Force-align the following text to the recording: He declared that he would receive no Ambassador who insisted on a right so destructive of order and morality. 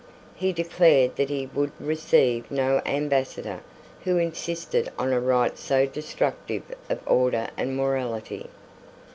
He 0.33 0.51
declared 0.51 1.15
that 1.17 1.29
he 1.29 1.45
would 1.45 1.71
receive 1.79 2.49
no 2.49 2.81
Ambassador 2.87 3.59
who 4.03 4.17
insisted 4.17 4.91
on 4.97 5.13
a 5.13 5.19
right 5.19 5.55
so 5.59 5.85
destructive 5.85 6.63
of 6.89 7.01
order 7.07 7.49
and 7.55 7.77
morality. 7.77 8.49